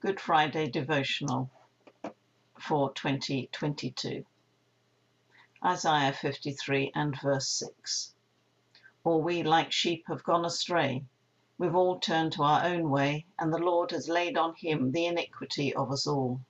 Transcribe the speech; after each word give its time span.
Good 0.00 0.18
Friday 0.18 0.66
devotional 0.70 1.50
for 2.58 2.90
2022. 2.94 4.24
Isaiah 5.62 6.14
53 6.14 6.92
and 6.94 7.20
verse 7.20 7.46
6. 7.50 8.14
Or 9.04 9.20
we 9.20 9.42
like 9.42 9.72
sheep 9.72 10.04
have 10.08 10.24
gone 10.24 10.46
astray. 10.46 11.04
We've 11.58 11.74
all 11.74 11.98
turned 11.98 12.32
to 12.32 12.44
our 12.44 12.64
own 12.64 12.88
way, 12.88 13.26
and 13.38 13.52
the 13.52 13.58
Lord 13.58 13.90
has 13.90 14.08
laid 14.08 14.38
on 14.38 14.54
him 14.54 14.90
the 14.90 15.04
iniquity 15.04 15.74
of 15.74 15.92
us 15.92 16.06
all. 16.06 16.40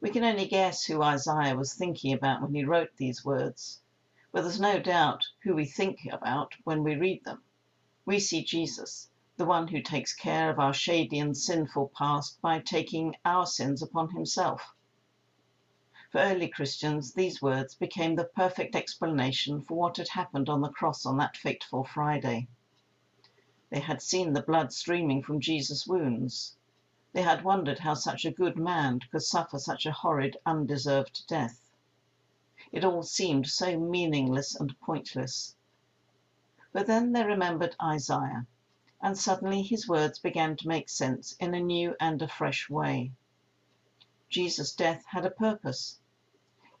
We 0.00 0.10
can 0.10 0.22
only 0.22 0.46
guess 0.46 0.84
who 0.84 1.02
Isaiah 1.02 1.56
was 1.56 1.74
thinking 1.74 2.12
about 2.12 2.42
when 2.42 2.54
he 2.54 2.62
wrote 2.64 2.96
these 2.96 3.24
words, 3.24 3.80
but 4.30 4.42
there's 4.42 4.60
no 4.60 4.78
doubt 4.78 5.26
who 5.42 5.56
we 5.56 5.64
think 5.64 6.06
about 6.12 6.52
when 6.62 6.84
we 6.84 6.94
read 6.94 7.24
them. 7.24 7.42
We 8.06 8.20
see 8.20 8.44
Jesus, 8.44 9.10
the 9.36 9.44
one 9.44 9.66
who 9.66 9.82
takes 9.82 10.14
care 10.14 10.48
of 10.48 10.60
our 10.60 10.72
shady 10.72 11.18
and 11.18 11.36
sinful 11.36 11.90
past 11.96 12.40
by 12.40 12.60
taking 12.60 13.16
our 13.24 13.44
sins 13.44 13.82
upon 13.82 14.08
himself. 14.10 14.72
For 16.12 16.20
early 16.20 16.46
Christians, 16.46 17.12
these 17.12 17.42
words 17.42 17.74
became 17.74 18.14
the 18.14 18.26
perfect 18.36 18.76
explanation 18.76 19.60
for 19.60 19.74
what 19.74 19.96
had 19.96 20.06
happened 20.06 20.48
on 20.48 20.60
the 20.60 20.68
cross 20.68 21.04
on 21.04 21.16
that 21.16 21.36
fateful 21.36 21.82
Friday. 21.82 22.46
They 23.70 23.80
had 23.80 24.00
seen 24.00 24.32
the 24.32 24.42
blood 24.42 24.72
streaming 24.72 25.20
from 25.24 25.40
Jesus' 25.40 25.84
wounds. 25.84 26.56
They 27.12 27.22
had 27.22 27.42
wondered 27.42 27.80
how 27.80 27.94
such 27.94 28.24
a 28.24 28.30
good 28.30 28.56
man 28.56 29.00
could 29.10 29.24
suffer 29.24 29.58
such 29.58 29.84
a 29.84 29.90
horrid, 29.90 30.36
undeserved 30.46 31.26
death. 31.26 31.72
It 32.70 32.84
all 32.84 33.02
seemed 33.02 33.48
so 33.48 33.80
meaningless 33.80 34.54
and 34.54 34.78
pointless. 34.78 35.56
But 36.72 36.86
then 36.86 37.10
they 37.10 37.24
remembered 37.24 37.74
Isaiah 37.82 38.46
and 39.04 39.18
suddenly 39.18 39.60
his 39.60 39.86
words 39.86 40.18
began 40.18 40.56
to 40.56 40.66
make 40.66 40.88
sense 40.88 41.32
in 41.38 41.52
a 41.52 41.60
new 41.60 41.94
and 42.00 42.22
a 42.22 42.26
fresh 42.26 42.70
way. 42.70 43.12
Jesus' 44.30 44.72
death 44.74 45.04
had 45.04 45.26
a 45.26 45.30
purpose. 45.30 45.98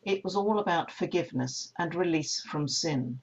It 0.02 0.24
was 0.24 0.34
all 0.34 0.58
about 0.58 0.90
forgiveness 0.90 1.70
and 1.78 1.94
release 1.94 2.40
from 2.40 2.66
sin. 2.66 3.20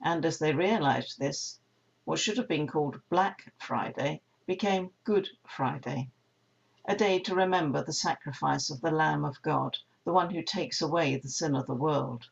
And 0.00 0.24
as 0.24 0.38
they 0.38 0.54
realized 0.54 1.18
this, 1.18 1.60
what 2.06 2.18
should 2.18 2.38
have 2.38 2.48
been 2.48 2.66
called 2.66 2.98
Black 3.10 3.52
Friday 3.58 4.22
became 4.46 4.90
Good 5.04 5.28
Friday, 5.46 6.08
a 6.86 6.96
day 6.96 7.18
to 7.18 7.34
remember 7.34 7.84
the 7.84 7.92
sacrifice 7.92 8.70
of 8.70 8.80
the 8.80 8.90
Lamb 8.90 9.26
of 9.26 9.42
God, 9.42 9.76
the 10.06 10.14
one 10.14 10.30
who 10.30 10.42
takes 10.42 10.80
away 10.80 11.16
the 11.16 11.28
sin 11.28 11.54
of 11.54 11.66
the 11.66 11.74
world. 11.74 12.24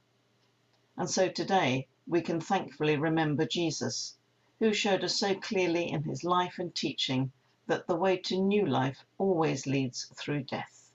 And 0.96 1.11
so 1.11 1.28
today 1.28 1.86
we 2.06 2.22
can 2.22 2.40
thankfully 2.40 2.96
remember 2.96 3.44
Jesus, 3.44 4.16
who 4.58 4.72
showed 4.72 5.04
us 5.04 5.14
so 5.14 5.34
clearly 5.34 5.90
in 5.90 6.02
his 6.02 6.24
life 6.24 6.58
and 6.58 6.74
teaching 6.74 7.30
that 7.66 7.86
the 7.86 7.94
way 7.94 8.16
to 8.16 8.40
new 8.40 8.64
life 8.64 9.04
always 9.18 9.66
leads 9.66 10.06
through 10.14 10.42
death. 10.42 10.92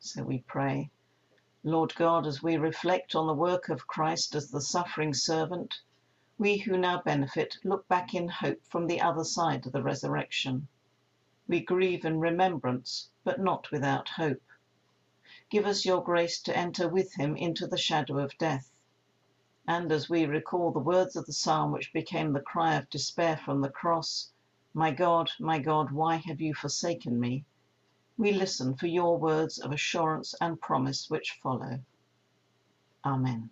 So 0.00 0.22
we 0.22 0.40
pray, 0.40 0.90
Lord 1.64 1.94
God, 1.94 2.26
as 2.26 2.42
we 2.42 2.58
reflect 2.58 3.14
on 3.14 3.26
the 3.26 3.32
work 3.32 3.70
of 3.70 3.86
Christ 3.86 4.34
as 4.34 4.50
the 4.50 4.60
suffering 4.60 5.14
servant, 5.14 5.80
we 6.36 6.58
who 6.58 6.76
now 6.76 7.00
benefit 7.00 7.56
look 7.64 7.88
back 7.88 8.12
in 8.12 8.28
hope 8.28 8.62
from 8.66 8.86
the 8.86 9.00
other 9.00 9.24
side 9.24 9.66
of 9.66 9.72
the 9.72 9.82
resurrection. 9.82 10.68
We 11.48 11.60
grieve 11.60 12.04
in 12.04 12.20
remembrance, 12.20 13.08
but 13.24 13.40
not 13.40 13.70
without 13.70 14.10
hope. 14.10 14.42
Give 15.48 15.64
us 15.64 15.86
your 15.86 16.04
grace 16.04 16.40
to 16.42 16.56
enter 16.56 16.86
with 16.86 17.14
him 17.14 17.34
into 17.34 17.66
the 17.66 17.78
shadow 17.78 18.18
of 18.18 18.36
death 18.36 18.70
and 19.70 19.92
as 19.92 20.10
we 20.10 20.26
recall 20.26 20.72
the 20.72 20.80
words 20.80 21.14
of 21.14 21.24
the 21.26 21.32
psalm 21.32 21.70
which 21.70 21.92
became 21.92 22.32
the 22.32 22.40
cry 22.40 22.74
of 22.74 22.90
despair 22.90 23.36
from 23.36 23.60
the 23.60 23.70
cross, 23.70 24.32
My 24.74 24.90
God, 24.90 25.30
my 25.38 25.60
God, 25.60 25.92
why 25.92 26.16
have 26.16 26.40
you 26.40 26.54
forsaken 26.54 27.20
me? 27.20 27.44
We 28.18 28.32
listen 28.32 28.74
for 28.74 28.88
your 28.88 29.16
words 29.16 29.60
of 29.60 29.70
assurance 29.70 30.34
and 30.40 30.60
promise 30.60 31.08
which 31.08 31.38
follow. 31.40 31.78
Amen. 33.04 33.50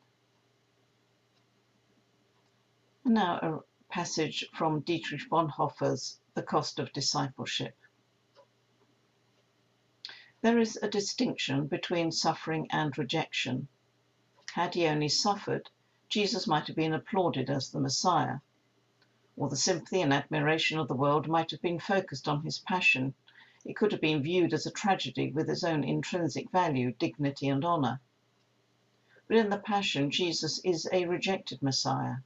And 3.05 3.15
now 3.15 3.39
a 3.41 3.61
passage 3.89 4.45
from 4.53 4.81
Dietrich 4.81 5.31
Bonhoeffer's 5.31 6.19
The 6.35 6.43
Cost 6.43 6.81
of 6.81 6.93
Discipleship. 6.93 7.77
There 10.41 10.59
is 10.59 10.77
a 10.83 10.89
distinction 10.89 11.69
between 11.69 12.11
suffering 12.11 12.67
and 12.73 12.99
rejection. 12.99 13.69
Had 14.55 14.75
he 14.75 14.89
only 14.89 15.09
suffered, 15.09 15.71
Jesus 16.09 16.47
might 16.47 16.67
have 16.67 16.77
been 16.77 16.95
applauded 16.95 17.51
as 17.51 17.71
the 17.71 17.81
Messiah, 17.81 18.39
or 19.37 19.49
the 19.51 19.57
sympathy 19.57 20.01
and 20.01 20.13
admiration 20.13 20.79
of 20.79 20.89
the 20.89 20.95
world 20.95 21.29
might 21.29 21.51
have 21.51 21.61
been 21.61 21.79
focused 21.79 22.27
on 22.27 22.43
his 22.43 22.59
passion. 22.61 23.15
It 23.65 23.77
could 23.77 23.93
have 23.93 24.01
been 24.01 24.23
viewed 24.23 24.55
as 24.55 24.65
a 24.65 24.71
tragedy 24.71 25.31
with 25.31 25.51
its 25.51 25.63
own 25.63 25.85
intrinsic 25.85 26.51
value, 26.51 26.93
dignity, 26.93 27.49
and 27.49 27.63
honour. 27.65 28.01
But 29.27 29.37
in 29.37 29.51
the 29.51 29.59
Passion, 29.59 30.11
Jesus 30.11 30.59
is 30.65 30.89
a 30.91 31.05
rejected 31.05 31.61
Messiah. 31.63 32.17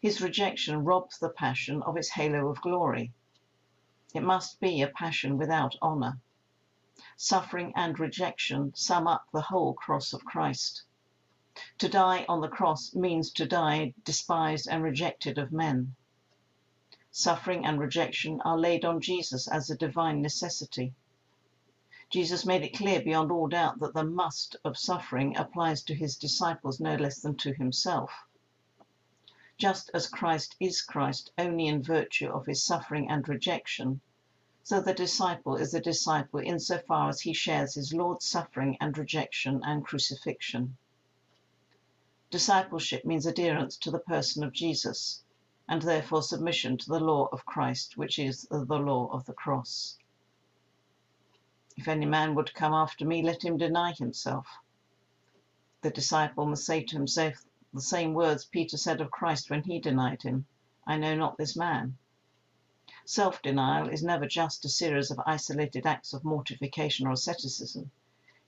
His 0.00 0.20
rejection 0.20 0.84
robs 0.84 1.18
the 1.18 1.30
Passion 1.30 1.82
of 1.82 1.96
its 1.96 2.10
halo 2.10 2.48
of 2.48 2.60
glory. 2.60 3.12
It 4.14 4.22
must 4.22 4.60
be 4.60 4.82
a 4.82 4.88
passion 4.88 5.38
without 5.38 5.74
honour. 5.82 6.20
Suffering 7.16 7.72
and 7.74 7.98
rejection 7.98 8.72
sum 8.76 9.08
up 9.08 9.26
the 9.32 9.40
whole 9.40 9.74
cross 9.74 10.12
of 10.12 10.24
Christ. 10.24 10.84
To 11.76 11.88
die 11.88 12.24
on 12.30 12.40
the 12.40 12.48
cross 12.48 12.94
means 12.94 13.30
to 13.32 13.44
die 13.44 13.92
despised 14.04 14.66
and 14.70 14.82
rejected 14.82 15.36
of 15.36 15.52
men. 15.52 15.94
Suffering 17.10 17.66
and 17.66 17.78
rejection 17.78 18.40
are 18.40 18.56
laid 18.56 18.86
on 18.86 19.02
Jesus 19.02 19.46
as 19.48 19.68
a 19.68 19.76
divine 19.76 20.22
necessity. 20.22 20.94
Jesus 22.08 22.46
made 22.46 22.62
it 22.62 22.74
clear 22.74 23.02
beyond 23.02 23.30
all 23.30 23.48
doubt 23.48 23.80
that 23.80 23.92
the 23.92 24.02
must 24.02 24.56
of 24.64 24.78
suffering 24.78 25.36
applies 25.36 25.82
to 25.82 25.94
his 25.94 26.16
disciples 26.16 26.80
no 26.80 26.94
less 26.94 27.20
than 27.20 27.36
to 27.36 27.52
himself. 27.52 28.10
Just 29.58 29.90
as 29.92 30.06
Christ 30.06 30.56
is 30.58 30.80
Christ 30.80 31.32
only 31.36 31.66
in 31.66 31.82
virtue 31.82 32.30
of 32.30 32.46
his 32.46 32.64
suffering 32.64 33.10
and 33.10 33.28
rejection, 33.28 34.00
so 34.62 34.80
the 34.80 34.94
disciple 34.94 35.56
is 35.56 35.74
a 35.74 35.80
disciple 35.80 36.40
insofar 36.40 37.10
as 37.10 37.20
he 37.20 37.34
shares 37.34 37.74
his 37.74 37.92
Lord's 37.92 38.24
suffering 38.24 38.78
and 38.80 38.96
rejection 38.96 39.60
and 39.64 39.84
crucifixion. 39.84 40.78
Discipleship 42.32 43.04
means 43.04 43.26
adherence 43.26 43.76
to 43.76 43.90
the 43.90 43.98
person 43.98 44.42
of 44.42 44.54
Jesus, 44.54 45.22
and 45.68 45.82
therefore 45.82 46.22
submission 46.22 46.78
to 46.78 46.88
the 46.88 46.98
law 46.98 47.28
of 47.30 47.44
Christ, 47.44 47.98
which 47.98 48.18
is 48.18 48.48
the 48.50 48.78
law 48.78 49.08
of 49.08 49.26
the 49.26 49.34
cross. 49.34 49.98
If 51.76 51.88
any 51.88 52.06
man 52.06 52.34
would 52.34 52.54
come 52.54 52.72
after 52.72 53.04
me, 53.04 53.22
let 53.22 53.44
him 53.44 53.58
deny 53.58 53.92
himself. 53.92 54.46
The 55.82 55.90
disciple 55.90 56.46
must 56.46 56.64
say 56.64 56.82
to 56.82 56.96
himself 56.96 57.44
the 57.74 57.82
same 57.82 58.14
words 58.14 58.46
Peter 58.46 58.78
said 58.78 59.02
of 59.02 59.10
Christ 59.10 59.50
when 59.50 59.64
he 59.64 59.78
denied 59.78 60.22
him 60.22 60.46
I 60.86 60.96
know 60.96 61.14
not 61.14 61.36
this 61.36 61.54
man. 61.54 61.98
Self 63.04 63.42
denial 63.42 63.90
is 63.90 64.02
never 64.02 64.26
just 64.26 64.64
a 64.64 64.70
series 64.70 65.10
of 65.10 65.20
isolated 65.26 65.84
acts 65.84 66.14
of 66.14 66.24
mortification 66.24 67.06
or 67.06 67.12
asceticism. 67.12 67.90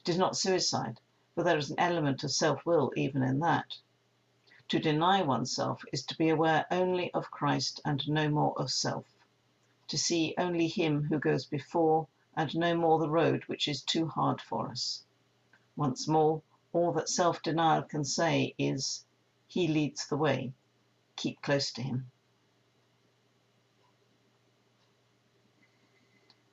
It 0.00 0.08
is 0.08 0.16
not 0.16 0.38
suicide, 0.38 1.00
for 1.34 1.42
there 1.42 1.58
is 1.58 1.70
an 1.70 1.80
element 1.80 2.22
of 2.22 2.30
self-will 2.30 2.92
even 2.96 3.22
in 3.22 3.40
that. 3.40 3.76
To 4.68 4.78
deny 4.78 5.20
oneself 5.22 5.84
is 5.92 6.04
to 6.06 6.16
be 6.16 6.28
aware 6.28 6.66
only 6.70 7.12
of 7.12 7.30
Christ 7.30 7.80
and 7.84 8.06
no 8.08 8.28
more 8.28 8.58
of 8.58 8.70
self, 8.70 9.06
to 9.88 9.98
see 9.98 10.34
only 10.38 10.68
him 10.68 11.04
who 11.04 11.18
goes 11.18 11.44
before 11.44 12.06
and 12.36 12.56
no 12.56 12.74
more 12.76 12.98
the 12.98 13.10
road 13.10 13.44
which 13.46 13.68
is 13.68 13.82
too 13.82 14.06
hard 14.06 14.40
for 14.40 14.70
us. 14.70 15.04
Once 15.76 16.08
more, 16.08 16.42
all 16.72 16.92
that 16.92 17.08
self-denial 17.08 17.82
can 17.82 18.04
say 18.04 18.54
is, 18.58 19.04
He 19.46 19.68
leads 19.68 20.06
the 20.06 20.16
way. 20.16 20.52
Keep 21.16 21.42
close 21.42 21.70
to 21.72 21.82
him. 21.82 22.10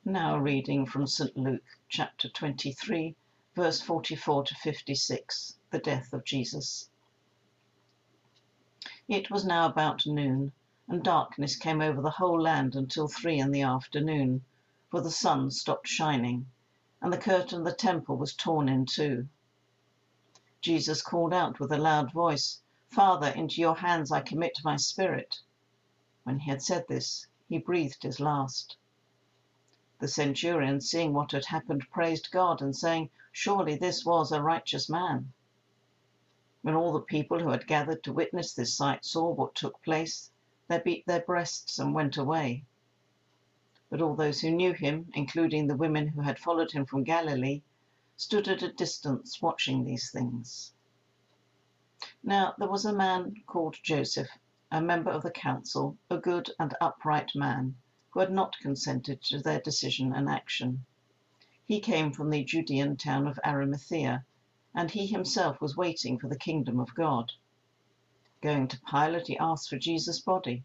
Now 0.04 0.36
reading 0.38 0.86
from 0.86 1.06
St. 1.06 1.36
Luke 1.36 1.64
chapter 1.88 2.28
23, 2.28 3.16
verse 3.54 3.82
44 3.82 4.44
to 4.44 4.54
56, 4.54 5.58
the 5.70 5.78
death 5.78 6.12
of 6.14 6.24
Jesus. 6.24 6.88
It 9.08 9.30
was 9.30 9.44
now 9.44 9.66
about 9.66 10.06
noon, 10.06 10.52
and 10.88 11.02
darkness 11.02 11.56
came 11.56 11.82
over 11.82 12.00
the 12.00 12.10
whole 12.10 12.40
land 12.40 12.74
until 12.74 13.08
three 13.08 13.38
in 13.38 13.50
the 13.50 13.60
afternoon, 13.62 14.44
for 14.90 15.02
the 15.02 15.10
sun 15.10 15.50
stopped 15.50 15.86
shining, 15.86 16.46
and 17.02 17.12
the 17.12 17.18
curtain 17.18 17.58
of 17.58 17.64
the 17.66 17.74
temple 17.74 18.16
was 18.16 18.34
torn 18.34 18.70
in 18.70 18.86
two. 18.86 19.28
Jesus 20.62 21.02
called 21.02 21.34
out 21.34 21.60
with 21.60 21.72
a 21.72 21.78
loud 21.78 22.10
voice, 22.10 22.62
Father, 22.88 23.28
into 23.28 23.60
your 23.60 23.76
hands 23.76 24.10
I 24.10 24.20
commit 24.20 24.64
my 24.64 24.76
spirit. 24.76 25.40
When 26.24 26.38
he 26.38 26.50
had 26.50 26.62
said 26.62 26.86
this, 26.88 27.26
he 27.48 27.58
breathed 27.58 28.02
his 28.02 28.18
last. 28.18 28.76
The 30.02 30.08
centurion, 30.08 30.80
seeing 30.80 31.12
what 31.12 31.30
had 31.30 31.44
happened, 31.44 31.88
praised 31.92 32.32
God 32.32 32.60
and 32.60 32.74
saying, 32.74 33.10
Surely 33.30 33.76
this 33.76 34.04
was 34.04 34.32
a 34.32 34.42
righteous 34.42 34.88
man. 34.88 35.32
When 36.62 36.74
all 36.74 36.92
the 36.92 37.00
people 37.02 37.38
who 37.38 37.50
had 37.50 37.68
gathered 37.68 38.02
to 38.02 38.12
witness 38.12 38.52
this 38.52 38.74
sight 38.74 39.04
saw 39.04 39.30
what 39.30 39.54
took 39.54 39.80
place, 39.84 40.32
They 40.66 40.80
beat 40.80 41.06
their 41.06 41.20
breasts 41.20 41.78
and 41.78 41.94
went 41.94 42.16
away. 42.16 42.64
But 43.90 44.02
all 44.02 44.16
those 44.16 44.40
who 44.40 44.50
knew 44.50 44.72
him, 44.72 45.08
including 45.14 45.68
the 45.68 45.76
women 45.76 46.08
who 46.08 46.22
had 46.22 46.40
followed 46.40 46.72
him 46.72 46.84
from 46.84 47.04
Galilee, 47.04 47.62
stood 48.16 48.48
at 48.48 48.64
a 48.64 48.72
distance 48.72 49.40
watching 49.40 49.84
these 49.84 50.10
things. 50.10 50.74
Now 52.24 52.56
there 52.58 52.68
was 52.68 52.84
a 52.84 52.92
man 52.92 53.36
called 53.46 53.76
Joseph, 53.84 54.30
a 54.68 54.82
member 54.82 55.12
of 55.12 55.22
the 55.22 55.30
council, 55.30 55.96
a 56.10 56.18
good 56.18 56.50
and 56.58 56.74
upright 56.80 57.36
man, 57.36 57.76
who 58.12 58.20
had 58.20 58.30
not 58.30 58.58
consented 58.60 59.22
to 59.22 59.38
their 59.38 59.60
decision 59.60 60.12
and 60.12 60.28
action. 60.28 60.84
He 61.64 61.80
came 61.80 62.12
from 62.12 62.28
the 62.28 62.44
Judean 62.44 62.96
town 62.96 63.26
of 63.26 63.40
Arimathea, 63.44 64.24
and 64.74 64.90
he 64.90 65.06
himself 65.06 65.60
was 65.60 65.76
waiting 65.76 66.18
for 66.18 66.28
the 66.28 66.38
kingdom 66.38 66.78
of 66.78 66.94
God. 66.94 67.32
Going 68.42 68.68
to 68.68 68.80
Pilate, 68.82 69.28
he 69.28 69.38
asked 69.38 69.70
for 69.70 69.78
Jesus' 69.78 70.20
body. 70.20 70.64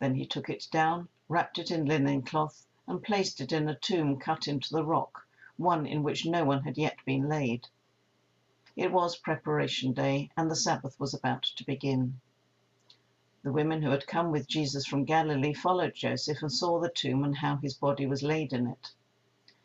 Then 0.00 0.14
he 0.14 0.26
took 0.26 0.48
it 0.48 0.66
down, 0.72 1.08
wrapped 1.28 1.58
it 1.58 1.70
in 1.70 1.84
linen 1.84 2.22
cloth, 2.22 2.66
and 2.86 3.02
placed 3.02 3.40
it 3.40 3.52
in 3.52 3.68
a 3.68 3.78
tomb 3.78 4.18
cut 4.18 4.48
into 4.48 4.72
the 4.72 4.84
rock, 4.84 5.26
one 5.56 5.86
in 5.86 6.02
which 6.02 6.26
no 6.26 6.44
one 6.44 6.64
had 6.64 6.76
yet 6.76 6.96
been 7.04 7.28
laid. 7.28 7.68
It 8.74 8.92
was 8.92 9.16
preparation 9.16 9.92
day, 9.92 10.30
and 10.36 10.50
the 10.50 10.56
Sabbath 10.56 10.98
was 10.98 11.14
about 11.14 11.44
to 11.44 11.64
begin. 11.64 12.20
The 13.46 13.52
women 13.52 13.80
who 13.80 13.90
had 13.90 14.08
come 14.08 14.32
with 14.32 14.48
Jesus 14.48 14.84
from 14.86 15.04
Galilee 15.04 15.54
followed 15.54 15.94
Joseph 15.94 16.42
and 16.42 16.50
saw 16.50 16.80
the 16.80 16.90
tomb 16.90 17.22
and 17.22 17.36
how 17.36 17.58
his 17.58 17.74
body 17.74 18.04
was 18.04 18.24
laid 18.24 18.52
in 18.52 18.66
it. 18.66 18.92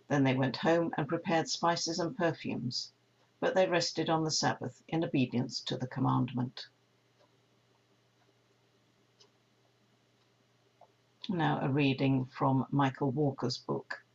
Then 0.07 0.23
they 0.23 0.35
went 0.35 0.57
home 0.57 0.93
and 0.97 1.07
prepared 1.07 1.49
spices 1.49 1.97
and 1.97 2.15
perfumes, 2.15 2.93
but 3.39 3.55
they 3.55 3.67
rested 3.67 4.07
on 4.07 4.23
the 4.23 4.29
Sabbath 4.29 4.83
in 4.87 5.03
obedience 5.03 5.61
to 5.61 5.77
the 5.77 5.87
commandment. 5.87 6.67
Now, 11.27 11.59
a 11.59 11.67
reading 11.67 12.25
from 12.25 12.67
Michael 12.69 13.09
Walker's 13.09 13.57
book. 13.57 14.05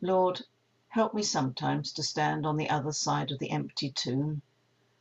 Lord, 0.00 0.40
help 0.86 1.14
me 1.14 1.24
sometimes 1.24 1.92
to 1.94 2.04
stand 2.04 2.46
on 2.46 2.56
the 2.56 2.70
other 2.70 2.92
side 2.92 3.32
of 3.32 3.40
the 3.40 3.50
empty 3.50 3.90
tomb, 3.90 4.40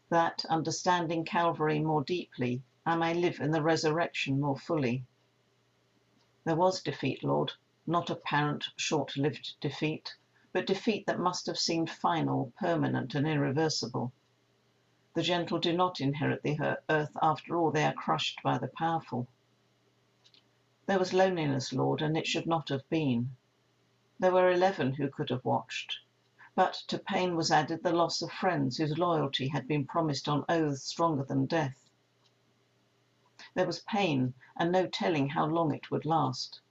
that, 0.09 0.43
understanding 0.49 1.25
Calvary 1.25 1.79
more 1.79 2.03
deeply, 2.03 2.63
I 2.83 2.95
may 2.95 3.13
live 3.13 3.39
in 3.39 3.51
the 3.51 3.61
resurrection 3.61 4.41
more 4.41 4.57
fully. 4.57 5.05
There 6.45 6.55
was 6.55 6.81
defeat, 6.81 7.23
Lord, 7.23 7.51
not 7.85 8.09
apparent, 8.09 8.69
short 8.75 9.15
lived 9.15 9.53
defeat, 9.61 10.15
but 10.51 10.65
defeat 10.65 11.05
that 11.05 11.19
must 11.19 11.45
have 11.45 11.59
seemed 11.59 11.91
final, 11.91 12.51
permanent, 12.57 13.13
and 13.13 13.27
irreversible. 13.27 14.11
The 15.13 15.21
gentle 15.21 15.59
do 15.59 15.73
not 15.73 16.01
inherit 16.01 16.41
the 16.41 16.79
earth 16.89 17.15
after 17.21 17.55
all, 17.55 17.69
they 17.69 17.85
are 17.85 17.93
crushed 17.93 18.41
by 18.41 18.57
the 18.57 18.69
powerful. 18.69 19.27
There 20.87 20.97
was 20.97 21.13
loneliness, 21.13 21.71
Lord, 21.71 22.01
and 22.01 22.17
it 22.17 22.25
should 22.25 22.47
not 22.47 22.69
have 22.69 22.89
been. 22.89 23.35
There 24.17 24.31
were 24.31 24.51
eleven 24.51 24.95
who 24.95 25.07
could 25.07 25.29
have 25.29 25.45
watched. 25.45 25.99
But 26.55 26.73
to 26.87 26.97
pain 26.97 27.35
was 27.35 27.51
added 27.51 27.83
the 27.83 27.93
loss 27.93 28.23
of 28.23 28.31
friends 28.31 28.77
whose 28.77 28.97
loyalty 28.97 29.49
had 29.49 29.67
been 29.67 29.85
promised 29.85 30.27
on 30.27 30.45
oaths 30.49 30.83
stronger 30.83 31.23
than 31.23 31.45
death. 31.45 31.80
There 33.53 33.67
was 33.67 33.81
pain, 33.81 34.33
and 34.55 34.71
no 34.71 34.87
telling 34.87 35.27
how 35.27 35.45
long 35.45 35.73
it 35.73 35.91
would 35.91 36.05
last. 36.05 36.61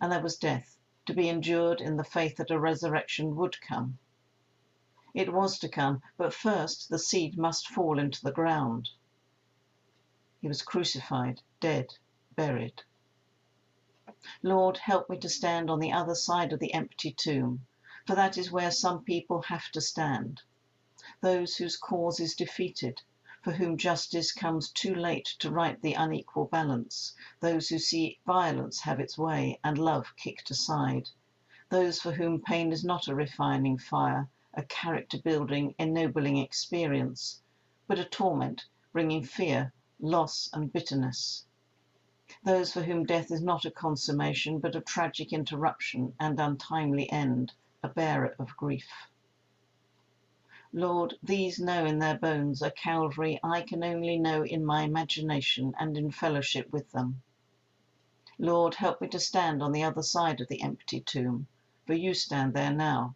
And 0.00 0.10
there 0.10 0.22
was 0.22 0.36
death, 0.36 0.76
to 1.06 1.14
be 1.14 1.28
endured 1.28 1.80
in 1.80 1.96
the 1.96 2.02
faith 2.02 2.36
that 2.38 2.50
a 2.50 2.58
resurrection 2.58 3.36
would 3.36 3.60
come. 3.60 3.98
It 5.14 5.32
was 5.32 5.58
to 5.60 5.68
come, 5.68 6.02
but 6.16 6.34
first 6.34 6.88
the 6.90 6.98
seed 6.98 7.38
must 7.38 7.68
fall 7.68 7.98
into 7.98 8.22
the 8.22 8.32
ground. 8.32 8.90
He 10.40 10.48
was 10.48 10.62
crucified, 10.62 11.42
dead, 11.60 11.94
buried. 12.34 12.82
Lord, 14.42 14.78
help 14.78 15.08
me 15.08 15.18
to 15.18 15.28
stand 15.28 15.70
on 15.70 15.78
the 15.78 15.92
other 15.92 16.14
side 16.14 16.52
of 16.52 16.58
the 16.58 16.74
empty 16.74 17.12
tomb, 17.12 17.66
for 18.04 18.16
that 18.16 18.36
is 18.36 18.50
where 18.50 18.70
some 18.70 19.04
people 19.04 19.42
have 19.42 19.70
to 19.70 19.80
stand. 19.80 20.42
Those 21.20 21.56
whose 21.56 21.76
cause 21.76 22.18
is 22.18 22.34
defeated, 22.34 23.00
for 23.46 23.52
whom 23.52 23.76
justice 23.76 24.32
comes 24.32 24.72
too 24.72 24.92
late 24.92 25.36
to 25.38 25.52
right 25.52 25.80
the 25.80 25.92
unequal 25.94 26.46
balance, 26.46 27.14
those 27.38 27.68
who 27.68 27.78
see 27.78 28.18
violence 28.26 28.80
have 28.80 28.98
its 28.98 29.16
way 29.16 29.56
and 29.62 29.78
love 29.78 30.12
kicked 30.16 30.50
aside, 30.50 31.08
those 31.68 32.00
for 32.00 32.10
whom 32.10 32.42
pain 32.42 32.72
is 32.72 32.82
not 32.82 33.06
a 33.06 33.14
refining 33.14 33.78
fire, 33.78 34.28
a 34.54 34.64
character 34.64 35.16
building, 35.22 35.72
ennobling 35.78 36.38
experience, 36.38 37.40
but 37.86 38.00
a 38.00 38.04
torment 38.04 38.64
bringing 38.92 39.22
fear, 39.22 39.72
loss, 40.00 40.50
and 40.52 40.72
bitterness 40.72 41.44
those 42.42 42.72
for 42.72 42.82
whom 42.82 43.06
death 43.06 43.30
is 43.30 43.42
not 43.42 43.64
a 43.64 43.70
consummation, 43.70 44.58
but 44.58 44.74
a 44.74 44.80
tragic 44.80 45.32
interruption 45.32 46.12
and 46.18 46.40
untimely 46.40 47.08
end, 47.12 47.52
a 47.80 47.88
bearer 47.88 48.34
of 48.40 48.56
grief. 48.56 48.88
Lord, 50.72 51.14
these 51.22 51.60
know 51.60 51.84
in 51.84 52.00
their 52.00 52.18
bones 52.18 52.60
a 52.60 52.70
Calvary 52.70 53.38
I 53.42 53.62
can 53.62 53.84
only 53.84 54.18
know 54.18 54.44
in 54.44 54.64
my 54.64 54.82
imagination 54.82 55.74
and 55.78 55.96
in 55.96 56.10
fellowship 56.10 56.72
with 56.72 56.90
them. 56.90 57.22
Lord, 58.38 58.74
help 58.74 59.00
me 59.00 59.08
to 59.08 59.20
stand 59.20 59.62
on 59.62 59.72
the 59.72 59.84
other 59.84 60.02
side 60.02 60.40
of 60.40 60.48
the 60.48 60.62
empty 60.62 61.00
tomb, 61.00 61.46
for 61.86 61.94
you 61.94 62.14
stand 62.14 62.52
there 62.52 62.72
now, 62.72 63.14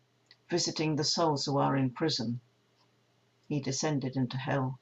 visiting 0.48 0.96
the 0.96 1.04
souls 1.04 1.44
who 1.44 1.58
are 1.58 1.76
in 1.76 1.90
prison. 1.90 2.40
He 3.48 3.60
descended 3.60 4.16
into 4.16 4.36
hell. 4.36 4.78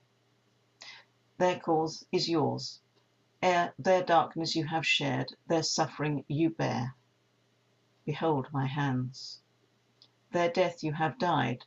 Their 1.38 1.58
cause 1.58 2.04
is 2.12 2.28
yours, 2.28 2.80
Ere 3.40 3.72
their 3.78 4.02
darkness 4.02 4.56
you 4.56 4.66
have 4.66 4.84
shared, 4.84 5.34
their 5.46 5.62
suffering 5.62 6.24
you 6.28 6.50
bear. 6.50 6.96
Behold 8.04 8.48
my 8.52 8.66
hands. 8.66 9.40
Their 10.32 10.50
death 10.50 10.82
you 10.82 10.92
have 10.92 11.18
died, 11.18 11.64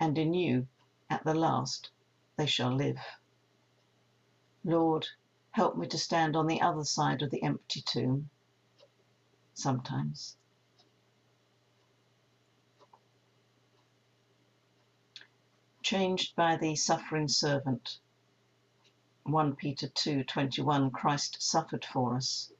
and 0.00 0.16
in 0.16 0.32
you, 0.32 0.66
at 1.10 1.22
the 1.24 1.34
last, 1.34 1.90
they 2.36 2.46
shall 2.46 2.74
live. 2.74 2.98
Lord, 4.64 5.06
help 5.50 5.76
me 5.76 5.86
to 5.88 5.98
stand 5.98 6.34
on 6.34 6.46
the 6.46 6.62
other 6.62 6.84
side 6.84 7.20
of 7.20 7.30
the 7.30 7.42
empty 7.42 7.82
tomb. 7.82 8.30
Sometimes. 9.52 10.36
Changed 15.82 16.34
by 16.34 16.56
the 16.56 16.76
suffering 16.76 17.28
servant. 17.28 17.98
1 19.24 19.54
Peter 19.56 19.88
2:21 19.88 20.90
Christ 20.92 21.42
suffered 21.42 21.84
for 21.84 22.16
us. 22.16 22.50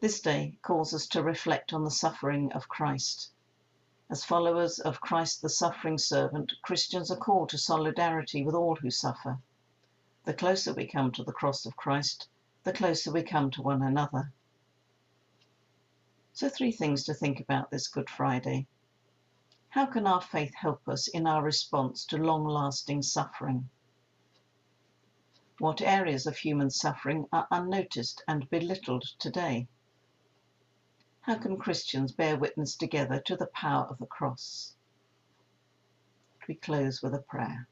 This 0.00 0.20
day 0.20 0.58
calls 0.62 0.94
us 0.94 1.06
to 1.08 1.22
reflect 1.22 1.72
on 1.72 1.84
the 1.84 1.90
suffering 1.90 2.52
of 2.52 2.68
Christ. 2.68 3.30
As 4.08 4.24
followers 4.24 4.78
of 4.78 5.00
Christ 5.00 5.42
the 5.42 5.48
suffering 5.48 5.98
servant, 5.98 6.52
Christians 6.62 7.10
are 7.10 7.16
called 7.16 7.48
to 7.48 7.58
solidarity 7.58 8.44
with 8.44 8.54
all 8.54 8.76
who 8.76 8.88
suffer. 8.88 9.40
The 10.22 10.32
closer 10.32 10.72
we 10.72 10.86
come 10.86 11.10
to 11.12 11.24
the 11.24 11.32
cross 11.32 11.66
of 11.66 11.76
Christ, 11.76 12.28
the 12.62 12.72
closer 12.72 13.10
we 13.10 13.24
come 13.24 13.50
to 13.50 13.62
one 13.62 13.82
another. 13.82 14.32
So, 16.32 16.48
three 16.48 16.70
things 16.70 17.02
to 17.04 17.14
think 17.14 17.40
about 17.40 17.72
this 17.72 17.88
Good 17.88 18.08
Friday. 18.08 18.68
How 19.70 19.86
can 19.86 20.06
our 20.06 20.20
faith 20.20 20.54
help 20.54 20.88
us 20.88 21.08
in 21.08 21.26
our 21.26 21.42
response 21.42 22.04
to 22.06 22.16
long 22.16 22.44
lasting 22.44 23.02
suffering? 23.02 23.68
What 25.58 25.80
areas 25.80 26.26
of 26.26 26.36
human 26.36 26.70
suffering 26.70 27.26
are 27.32 27.48
unnoticed 27.50 28.22
and 28.28 28.48
belittled 28.50 29.04
today? 29.18 29.66
How 31.26 31.34
can 31.36 31.56
Christians 31.56 32.12
bear 32.12 32.36
witness 32.36 32.76
together 32.76 33.20
to 33.22 33.34
the 33.34 33.48
power 33.48 33.84
of 33.86 33.98
the 33.98 34.06
cross? 34.06 34.76
We 36.46 36.54
close 36.54 37.02
with 37.02 37.14
a 37.14 37.20
prayer. 37.20 37.66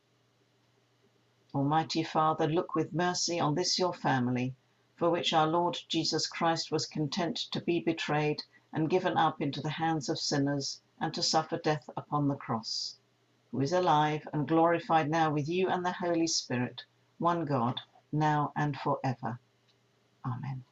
Almighty 1.55 2.03
Father, 2.03 2.49
look 2.49 2.75
with 2.75 2.93
mercy 2.93 3.39
on 3.39 3.55
this 3.55 3.79
your 3.79 3.95
family, 3.95 4.57
for 4.97 5.09
which 5.09 5.33
our 5.33 5.47
Lord 5.47 5.79
Jesus 5.87 6.27
Christ 6.27 6.73
was 6.73 6.89
content 6.89 7.37
to 7.53 7.61
be 7.61 7.79
betrayed 7.79 8.43
and 8.73 8.91
given 8.91 9.17
up 9.17 9.41
into 9.41 9.61
the 9.61 9.71
hands 9.71 10.09
of 10.09 10.19
sinners 10.19 10.83
and 11.01 11.15
to 11.15 11.23
suffer 11.23 11.59
death 11.59 11.89
upon 11.97 12.27
the 12.27 12.35
cross, 12.35 12.99
who 13.53 13.61
is 13.61 13.73
alive 13.73 14.27
and 14.33 14.49
glorified 14.49 15.09
now 15.09 15.33
with 15.33 15.49
you 15.49 15.69
and 15.69 15.87
the 15.87 15.93
Holy 15.93 16.27
Spirit 16.27 16.83
one 17.19 17.45
God, 17.45 17.81
now 18.11 18.53
and 18.57 18.77
forever. 18.77 19.39
Amen. 20.27 20.65